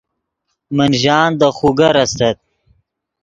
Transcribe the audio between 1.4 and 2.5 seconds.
خوگر استت